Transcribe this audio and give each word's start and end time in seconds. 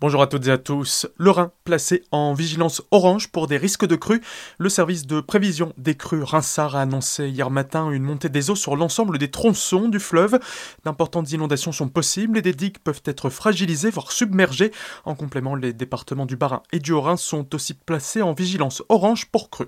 Bonjour 0.00 0.22
à 0.22 0.28
toutes 0.28 0.46
et 0.46 0.52
à 0.52 0.58
tous. 0.58 1.08
Le 1.16 1.32
Rhin 1.32 1.50
placé 1.64 2.04
en 2.12 2.32
vigilance 2.32 2.82
orange 2.92 3.32
pour 3.32 3.48
des 3.48 3.56
risques 3.56 3.84
de 3.84 3.96
crues. 3.96 4.22
Le 4.56 4.68
service 4.68 5.08
de 5.08 5.20
prévision 5.20 5.72
des 5.76 5.96
crues 5.96 6.22
Rinsard 6.22 6.76
a 6.76 6.82
annoncé 6.82 7.28
hier 7.28 7.50
matin 7.50 7.90
une 7.90 8.04
montée 8.04 8.28
des 8.28 8.48
eaux 8.48 8.54
sur 8.54 8.76
l'ensemble 8.76 9.18
des 9.18 9.28
tronçons 9.28 9.88
du 9.88 9.98
fleuve. 9.98 10.38
D'importantes 10.84 11.32
inondations 11.32 11.72
sont 11.72 11.88
possibles 11.88 12.38
et 12.38 12.42
des 12.42 12.52
digues 12.52 12.78
peuvent 12.78 13.02
être 13.06 13.28
fragilisées, 13.28 13.90
voire 13.90 14.12
submergées. 14.12 14.70
En 15.04 15.16
complément, 15.16 15.56
les 15.56 15.72
départements 15.72 16.26
du 16.26 16.36
Bas-Rhin 16.36 16.62
et 16.70 16.78
du 16.78 16.92
Haut-Rhin 16.92 17.16
sont 17.16 17.52
aussi 17.56 17.74
placés 17.74 18.22
en 18.22 18.34
vigilance 18.34 18.84
orange 18.88 19.26
pour 19.26 19.50
crues. 19.50 19.66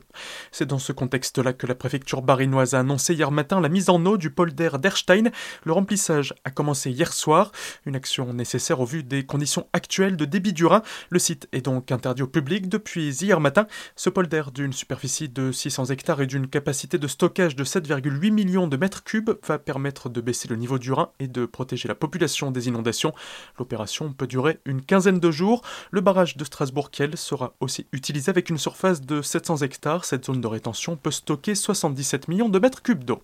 C'est 0.53 0.65
dans 0.67 0.79
ce 0.79 0.93
contexte-là 0.93 1.55
que 1.55 1.67
la 1.67 1.75
préfecture 1.75 2.23
barinoise 2.23 2.75
a 2.75 2.79
annoncé 2.79 3.15
hier 3.15 3.33
matin 3.33 3.61
la 3.61 3.69
mise 3.69 3.91
en 3.91 4.07
eau 4.07 4.17
du 4.17 4.31
polder 4.31 4.71
d'Erstein. 4.79 5.33
Le 5.65 5.73
remplissage 5.73 6.35
a 6.45 6.53
commencé 6.53 6.93
hier 6.93 7.13
soir, 7.13 7.51
une 7.85 7.97
action 7.97 8.33
nécessaire 8.33 8.79
au 8.79 8.87
vu 8.87 9.03
des 9.03 9.27
conditions 9.27 9.67
actuelles 9.73 10.19
de 10.21 10.27
débit 10.27 10.53
du 10.53 10.67
Rhin. 10.67 10.83
Le 11.09 11.19
site 11.19 11.49
est 11.53 11.63
donc 11.63 11.91
interdit 11.91 12.23
au 12.23 12.27
public 12.27 12.69
depuis 12.69 13.09
hier 13.23 13.41
matin. 13.41 13.67
Ce 13.97 14.11
polder 14.11 14.43
d'une 14.55 14.73
superficie 14.73 15.31
de 15.31 15.51
600 15.51 15.87
hectares 15.87 16.21
et 16.21 16.27
d'une 16.27 16.47
capacité 16.47 16.99
de 16.99 17.09
stockage 17.09 17.57
de 17.57 17.65
7,8 17.65 18.31
millions 18.31 18.69
de 18.69 18.77
mètres 18.77 19.03
cubes 19.03 19.31
va 19.47 19.59
permettre 19.59 20.11
de 20.11 20.21
baisser 20.21 20.47
le 20.47 20.57
niveau 20.57 20.79
du 20.79 20.93
Rhin 20.93 21.09
et 21.21 21.27
de 21.27 21.47
protéger 21.47 21.89
la 21.89 21.95
population 21.95 22.51
des 22.51 22.69
inondations. 22.69 23.15
L'opération 23.59 24.13
peut 24.13 24.27
durer 24.27 24.61
une 24.67 24.83
quinzaine 24.83 25.21
de 25.21 25.31
jours. 25.31 25.63
Le 25.91 26.03
barrage 26.03 26.37
de 26.37 26.45
Strasbourg-Kiel 26.45 27.17
sera 27.17 27.55
aussi 27.61 27.87
utilisé 27.93 28.29
avec 28.29 28.51
une 28.51 28.59
surface 28.59 29.01
de 29.01 29.23
700 29.23 29.59
hectares. 29.59 30.05
Cette 30.05 30.27
zone 30.27 30.43
de 30.43 30.47
rétention 30.47 30.97
peut 30.97 31.11
stocker 31.11 31.55
77 31.55 32.29
millions 32.29 32.51
de 32.51 32.59
mètres 32.59 32.83
cubes 32.83 33.05
d'eau. 33.05 33.23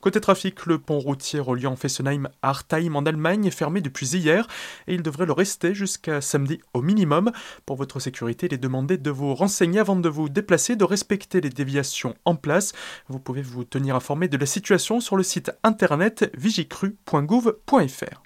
Côté 0.00 0.20
trafic, 0.20 0.66
le 0.66 0.78
pont 0.78 0.98
routier 0.98 1.40
reliant 1.40 1.76
Fessenheim 1.76 2.28
à 2.42 2.50
Artheim 2.50 2.94
en 2.94 3.06
Allemagne 3.06 3.46
est 3.46 3.50
fermé 3.50 3.80
depuis 3.80 4.06
hier 4.16 4.46
et 4.86 4.94
il 4.94 5.02
devrait 5.02 5.26
le 5.26 5.32
rester 5.32 5.74
jusqu'à 5.74 6.20
samedi 6.20 6.60
au 6.74 6.82
minimum. 6.82 7.32
Pour 7.66 7.76
votre 7.76 8.00
sécurité, 8.00 8.46
il 8.46 8.54
est 8.54 8.58
demandé 8.58 8.98
de 8.98 9.10
vous 9.10 9.34
renseigner 9.34 9.80
avant 9.80 9.96
de 9.96 10.08
vous 10.08 10.28
déplacer, 10.28 10.76
de 10.76 10.84
respecter 10.84 11.40
les 11.40 11.50
déviations 11.50 12.14
en 12.24 12.36
place. 12.36 12.72
Vous 13.08 13.18
pouvez 13.18 13.42
vous 13.42 13.64
tenir 13.64 13.96
informé 13.96 14.28
de 14.28 14.36
la 14.36 14.46
situation 14.46 15.00
sur 15.00 15.16
le 15.16 15.22
site 15.22 15.50
internet 15.62 16.30
vigicru.gouv.fr. 16.34 18.22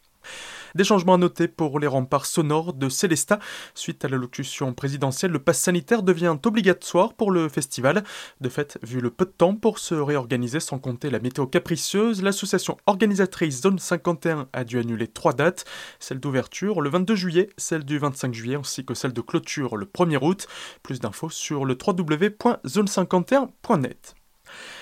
Des 0.79 0.85
changements 0.85 1.15
à 1.15 1.19
noter 1.19 1.49
pour 1.49 1.81
les 1.81 1.89
remparts 1.89 2.25
sonores 2.25 2.73
de 2.73 2.89
Célestat. 2.89 3.41
Suite 3.75 4.05
à 4.05 4.09
l'allocution 4.09 4.73
présidentielle, 4.73 5.33
le 5.33 5.41
pass 5.41 5.59
sanitaire 5.59 6.05
devient 6.05 6.37
obligatoire 6.47 7.15
pour 7.15 7.33
le 7.33 7.49
festival. 7.49 8.05
De 8.41 8.49
fait, 8.49 8.79
vu 8.85 9.01
le 9.01 9.11
peu 9.11 9.25
de 9.25 9.33
temps 9.33 9.57
pour 9.57 9.81
se 9.81 9.97
réorganiser 9.97 10.61
sans 10.61 10.79
compter 10.79 11.11
la 11.11 11.19
météo 11.19 11.49
capricieuse, 11.49 12.23
l'association 12.23 12.77
organisatrice 12.87 13.63
Zone 13.63 13.81
51 13.81 14.47
a 14.53 14.63
dû 14.63 14.79
annuler 14.79 15.09
trois 15.09 15.33
dates. 15.33 15.65
Celle 15.99 16.21
d'ouverture 16.21 16.81
le 16.81 16.91
22 16.91 17.17
juillet, 17.17 17.51
celle 17.57 17.83
du 17.83 17.99
25 17.99 18.33
juillet 18.33 18.55
ainsi 18.55 18.85
que 18.85 18.95
celle 18.95 19.13
de 19.13 19.21
clôture 19.21 19.77
le 19.77 19.87
1er 19.87 20.23
août. 20.23 20.47
Plus 20.85 21.01
d'infos 21.01 21.31
sur 21.31 21.65
le 21.65 21.75
www.zone51.net. 21.75 24.15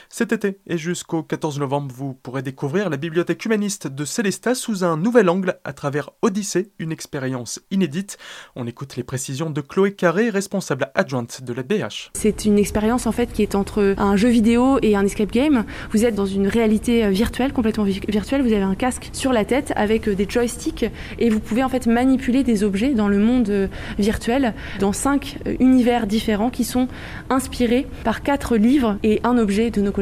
Cet 0.08 0.32
été 0.32 0.58
et 0.66 0.78
jusqu'au 0.78 1.22
14 1.22 1.58
novembre, 1.58 1.94
vous 1.94 2.14
pourrez 2.14 2.42
découvrir 2.42 2.90
la 2.90 2.96
bibliothèque 2.96 3.44
humaniste 3.44 3.86
de 3.86 4.04
Célestat 4.04 4.54
sous 4.54 4.84
un 4.84 4.96
nouvel 4.96 5.28
angle 5.28 5.58
à 5.64 5.72
travers 5.72 6.10
Odyssée, 6.22 6.70
une 6.78 6.92
expérience 6.92 7.60
inédite. 7.70 8.16
On 8.54 8.66
écoute 8.66 8.96
les 8.96 9.02
précisions 9.02 9.50
de 9.50 9.60
Chloé 9.60 9.94
Carré, 9.94 10.30
responsable 10.30 10.90
adjointe 10.94 11.42
de 11.42 11.52
la 11.52 11.62
BH. 11.62 12.10
C'est 12.14 12.44
une 12.44 12.58
expérience 12.58 13.06
en 13.06 13.12
fait 13.12 13.32
qui 13.32 13.42
est 13.42 13.54
entre 13.54 13.94
un 13.98 14.16
jeu 14.16 14.28
vidéo 14.28 14.78
et 14.82 14.96
un 14.96 15.04
escape 15.04 15.32
game. 15.32 15.64
Vous 15.90 16.04
êtes 16.04 16.14
dans 16.14 16.26
une 16.26 16.46
réalité 16.46 17.04
euh, 17.04 17.10
virtuelle, 17.10 17.52
complètement 17.52 17.84
virtuelle. 17.84 18.42
Vous 18.42 18.52
avez 18.52 18.62
un 18.62 18.74
casque 18.74 19.10
sur 19.12 19.32
la 19.32 19.44
tête 19.44 19.72
avec 19.76 20.08
euh, 20.08 20.14
des 20.14 20.26
joysticks 20.28 20.86
et 21.18 21.30
vous 21.30 21.40
pouvez 21.40 21.64
en 21.64 21.68
fait 21.68 21.86
manipuler 21.86 22.42
des 22.42 22.64
objets 22.64 22.94
dans 22.94 23.08
le 23.08 23.18
monde 23.18 23.48
euh, 23.48 23.68
virtuel 23.98 24.54
dans 24.78 24.92
cinq 24.92 25.38
univers 25.60 26.06
différents 26.06 26.50
qui 26.50 26.64
sont 26.64 26.88
inspirés 27.30 27.86
par 28.04 28.22
quatre 28.22 28.56
livres 28.56 28.98
et 29.02 29.20
un 29.24 29.38
objet 29.38 29.70
de 29.70 29.80
nos 29.80 29.92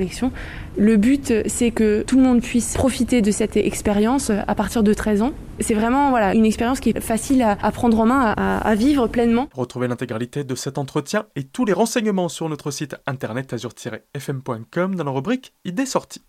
Le 0.76 0.96
but, 0.96 1.32
c'est 1.46 1.70
que 1.70 2.02
tout 2.02 2.16
le 2.16 2.22
monde 2.22 2.40
puisse 2.40 2.74
profiter 2.74 3.22
de 3.22 3.30
cette 3.30 3.56
expérience 3.56 4.30
à 4.30 4.54
partir 4.54 4.82
de 4.82 4.92
13 4.92 5.22
ans. 5.22 5.32
C'est 5.60 5.74
vraiment 5.74 6.10
voilà, 6.10 6.34
une 6.34 6.44
expérience 6.44 6.80
qui 6.80 6.90
est 6.90 7.00
facile 7.00 7.42
à, 7.42 7.56
prendre 7.72 7.98
en 8.00 8.06
main, 8.06 8.34
à, 8.36 8.58
à 8.58 8.74
vivre 8.74 9.06
pleinement. 9.06 9.48
Retrouvez 9.54 9.88
l'intégralité 9.88 10.44
de 10.44 10.54
cet 10.54 10.78
entretien 10.78 11.26
et 11.36 11.44
tous 11.44 11.64
les 11.64 11.72
renseignements 11.72 12.28
sur 12.28 12.48
notre 12.48 12.70
site 12.70 12.96
internet 13.06 13.52
azur-fm.com 13.52 14.94
dans 14.94 15.04
la 15.04 15.10
rubrique 15.10 15.52
Idées 15.64 15.86
sorties. 15.86 16.22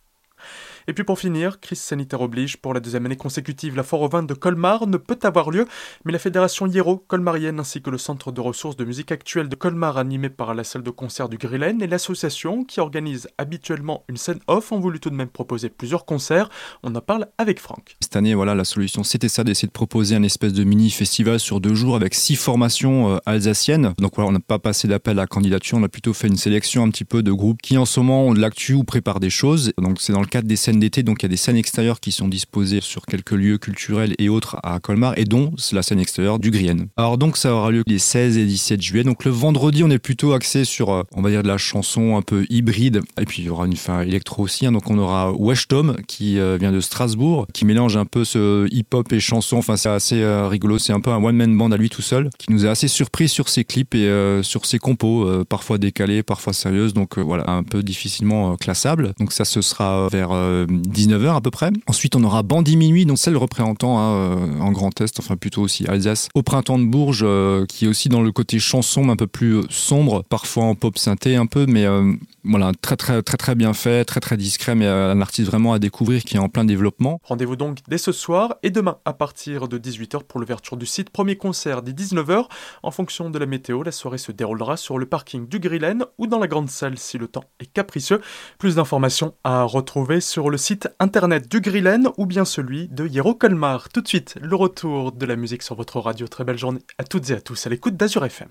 Et 0.88 0.94
puis 0.94 1.04
pour 1.04 1.20
finir, 1.20 1.60
crise 1.60 1.80
sanitaire 1.80 2.22
oblige, 2.22 2.58
pour 2.58 2.74
la 2.74 2.80
deuxième 2.80 3.06
année 3.06 3.16
consécutive, 3.16 3.76
la 3.76 3.84
foire 3.84 4.02
au 4.02 4.10
vin 4.10 4.24
de 4.24 4.34
Colmar 4.34 4.88
ne 4.88 4.98
peut 4.98 5.20
avoir 5.24 5.50
lieu, 5.50 5.66
mais 6.04 6.12
la 6.12 6.20
fédération 6.20 6.68
Hiero 6.68 6.98
colmarienne 6.98 7.60
ainsi 7.60 7.82
que 7.82 7.90
le 7.90 7.98
centre 7.98 8.32
de 8.32 8.42
ressources 8.42 8.76
de 8.76 8.86
musique 8.86 9.12
actuelle 9.12 9.50
de 9.50 9.56
Colmar 9.56 9.98
animé 9.98 10.30
par 10.30 10.54
la 10.54 10.64
salle 10.64 10.84
de 10.84 10.92
concert 10.92 11.30
du 11.30 11.38
Grillen 11.38 11.82
et 11.82 11.88
l'association 11.88 12.64
qui 12.64 12.80
organise 12.80 13.28
habituellement 13.38 14.04
une 14.10 14.18
scène 14.18 14.40
off 14.48 14.72
ont 14.72 14.80
voulu 14.80 15.00
tout 15.00 15.10
de 15.10 15.16
même 15.16 15.30
proposer 15.30 15.70
plusieurs 15.70 16.06
concerts. 16.06 16.50
On 16.84 16.94
en 16.96 17.02
parle 17.02 17.28
avec 17.38 17.60
Franck. 17.60 17.96
Cette 18.02 18.16
année, 18.16 18.36
voilà, 18.36 18.54
la 18.54 18.66
solution 18.66 19.04
c'était 19.04 19.30
ça, 19.30 19.44
d'essayer 19.44 19.68
de 19.68 19.74
proposer 19.74 20.16
un 20.16 20.24
espèce 20.24 20.54
de 20.54 20.64
mini 20.64 20.90
festival 20.90 21.40
sur 21.40 21.60
deux 21.60 21.76
jours 21.76 21.96
avec 21.96 22.14
six 22.14 22.36
formations 22.36 23.16
euh, 23.16 23.18
alsaciennes. 23.26 23.94
Donc 23.98 24.16
voilà, 24.16 24.30
on 24.30 24.34
n'a 24.34 24.40
pas 24.40 24.60
passé 24.60 24.88
d'appel 24.88 25.20
à 25.20 25.28
candidature, 25.28 25.78
on 25.78 25.84
a 25.84 25.90
plutôt 25.90 26.14
fait 26.14 26.28
une 26.28 26.38
sélection 26.38 26.84
un 26.84 26.90
petit 26.90 27.06
peu 27.06 27.24
de 27.24 27.32
groupes 27.32 27.62
qui 27.62 27.78
en 27.78 27.86
ce 27.86 28.00
moment 28.00 28.26
ont 28.26 28.34
de 28.34 28.40
l'actu 28.40 28.74
ou 28.74 28.84
préparent 28.84 29.20
des 29.20 29.30
choses. 29.30 29.74
Donc 29.78 30.02
c'est 30.02 30.14
dans 30.14 30.22
le 30.22 30.28
cadre 30.28 30.48
des 30.48 30.56
scènes 30.56 30.75
d'été, 30.80 31.04
donc 31.04 31.22
il 31.22 31.26
y 31.26 31.28
a 31.28 31.30
des 31.30 31.38
scènes 31.38 31.58
extérieures 31.58 32.00
qui 32.00 32.12
sont 32.12 32.28
disposées 32.28 32.82
sur 32.82 33.06
quelques 33.06 33.32
lieux 33.32 33.58
culturels 33.58 34.16
et 34.20 34.30
autres 34.30 34.58
à 34.64 34.80
Colmar, 34.80 35.18
et 35.18 35.26
dont 35.26 35.52
la 35.74 35.84
scène 35.84 36.00
extérieure 36.00 36.40
du 36.40 36.52
Grienne. 36.52 36.88
Alors 36.98 37.18
donc 37.18 37.38
ça 37.38 37.54
aura 37.54 37.72
lieu 37.72 37.84
les 37.86 38.00
16 38.00 38.38
et 38.38 38.46
17 38.46 38.82
juillet. 38.82 39.04
Donc 39.04 39.26
le 39.26 39.32
vendredi, 39.32 39.84
on 39.84 39.90
est 39.90 40.00
plutôt 40.00 40.34
axé 40.34 40.66
sur, 40.66 40.92
euh, 40.92 41.04
on 41.14 41.22
va 41.22 41.30
dire, 41.30 41.44
de 41.44 41.48
la 41.48 41.58
chanson 41.58 42.18
un 42.18 42.22
peu 42.22 42.46
hybride, 42.50 43.02
et 43.20 43.26
puis 43.26 43.44
il 43.44 43.46
y 43.46 43.50
aura 43.50 43.66
une 43.66 43.76
fin 43.76 44.02
électro 44.02 44.44
aussi. 44.44 44.66
Hein. 44.66 44.72
Donc 44.72 44.90
on 44.90 44.98
aura 44.98 45.34
Tom 45.68 45.98
qui 46.08 46.40
euh, 46.40 46.58
vient 46.60 46.72
de 46.72 46.80
Strasbourg, 46.80 47.48
qui 47.54 47.66
mélange 47.66 47.98
un 47.98 48.06
peu 48.06 48.24
ce 48.24 48.68
hip-hop 48.72 49.12
et 49.12 49.20
chanson. 49.20 49.58
Enfin 49.58 49.78
c'est 49.78 49.90
assez 49.90 50.22
euh, 50.22 50.48
rigolo, 50.48 50.80
c'est 50.80 50.94
un 50.94 51.02
peu 51.02 51.12
un 51.12 51.24
one-man 51.24 51.58
band 51.58 51.72
à 51.72 51.78
lui 51.78 51.90
tout 51.90 52.02
seul, 52.02 52.30
qui 52.38 52.52
nous 52.52 52.66
a 52.66 52.70
assez 52.70 52.88
surpris 52.88 53.30
sur 53.30 53.50
ses 53.50 53.64
clips 53.64 53.96
et 53.96 54.40
sur 54.44 54.66
ses 54.66 54.80
compos, 54.80 55.44
parfois 55.46 55.78
décalées, 55.78 56.24
parfois 56.24 56.54
sérieuses. 56.54 56.94
Donc 56.94 57.18
voilà, 57.18 57.50
un 57.50 57.64
peu 57.64 57.84
difficilement 57.84 58.56
classable. 58.56 59.14
Donc 59.20 59.32
ça 59.32 59.46
ce 59.46 59.62
sera 59.62 60.08
vers 60.12 60.30
19h 60.66 61.36
à 61.36 61.42
peu 61.42 61.52
près. 61.52 61.72
Ensuite, 61.88 62.16
on 62.16 62.24
aura 62.24 62.44
Bandit 62.44 62.78
Minuit, 62.78 63.06
donc 63.06 63.18
celle 63.18 63.38
représentant 63.38 64.00
hein, 64.00 64.14
euh, 64.14 64.60
en 64.60 64.72
Grand 64.72 65.00
Est, 65.02 65.20
enfin 65.20 65.36
plutôt 65.36 65.62
aussi 65.62 65.86
Alsace, 65.88 66.30
au 66.34 66.44
Printemps 66.44 66.80
de 66.80 66.86
Bourges, 66.86 67.24
euh, 67.24 67.66
qui 67.66 67.86
est 67.86 67.88
aussi 67.88 68.10
dans 68.10 68.22
le 68.22 68.32
côté 68.32 68.60
chanson, 68.60 69.04
mais 69.04 69.12
un 69.12 69.16
peu 69.16 69.28
plus 69.28 69.62
sombre, 69.70 70.24
parfois 70.24 70.66
en 70.66 70.76
pop 70.76 70.98
synthé 70.98 71.36
un 71.36 71.46
peu, 71.46 71.66
mais 71.66 71.86
euh, 71.86 72.14
voilà, 72.44 72.72
très 72.82 72.96
très 72.96 73.22
très 73.24 73.38
très 73.38 73.56
bien 73.56 73.74
fait, 73.74 74.06
très 74.06 74.20
très 74.20 74.38
discret, 74.38 74.76
mais 74.76 74.86
un 74.88 75.22
artiste 75.22 75.50
vraiment 75.50 75.74
à 75.74 75.80
découvrir 75.80 76.24
qui 76.24 76.38
est 76.38 76.40
en 76.40 76.50
plein 76.50 76.66
développement. 76.66 77.20
Rendez-vous 77.24 77.56
donc 77.56 77.80
dès 77.88 77.98
ce 77.98 78.12
soir 78.12 78.56
et 78.64 78.70
demain 78.70 78.98
à 79.06 79.14
partir 79.14 79.68
de 79.68 79.78
18h 79.78 80.24
pour 80.24 80.40
l'ouverture 80.40 80.78
du 80.78 80.86
site. 80.86 81.10
Premier 81.10 81.36
concert 81.36 81.82
dès 81.82 81.92
19h. 81.92 82.46
En 82.84 82.92
fonction 82.92 83.30
de 83.30 83.40
la 83.40 83.46
météo, 83.46 83.84
la 83.84 83.92
soirée 83.92 84.18
se 84.18 84.32
déroulera 84.32 84.78
sur 84.78 84.98
le 84.98 85.06
parking 85.06 85.48
du 85.48 85.60
Grillen 85.60 86.06
ou 86.18 86.28
dans 86.28 86.40
la 86.40 86.48
grande 86.48 86.70
salle 86.70 86.98
si 86.98 87.18
le 87.18 87.28
temps 87.28 87.46
est 87.60 87.72
capricieux. 87.72 88.22
Plus 88.60 88.76
d'informations 88.76 89.34
à 89.44 89.64
retrouver 89.64 90.22
sur 90.22 90.50
le 90.56 90.58
site 90.58 90.88
internet 91.02 91.52
du 91.52 91.60
Grillen 91.60 92.08
ou 92.16 92.26
bien 92.26 92.46
celui 92.46 92.88
de 92.88 93.06
Hiero 93.06 93.36
Colmar. 93.36 93.90
Tout 93.90 94.00
de 94.00 94.08
suite, 94.08 94.38
le 94.42 94.56
retour 94.56 95.12
de 95.12 95.26
la 95.26 95.36
musique 95.36 95.64
sur 95.64 95.76
votre 95.76 96.00
radio. 96.00 96.30
Très 96.30 96.46
belle 96.46 96.58
journée 96.58 96.80
à 96.98 97.04
toutes 97.04 97.30
et 97.30 97.34
à 97.34 97.42
tous 97.42 97.68
à 97.68 97.70
l'écoute 97.70 97.98
d'Azur 97.98 98.24
FM. 98.24 98.48